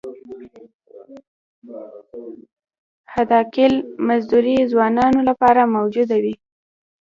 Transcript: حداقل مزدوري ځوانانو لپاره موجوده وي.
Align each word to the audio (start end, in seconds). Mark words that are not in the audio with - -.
حداقل 3.13 3.73
مزدوري 4.07 4.57
ځوانانو 4.71 5.19
لپاره 5.29 5.61
موجوده 5.75 6.15
وي. 6.23 6.35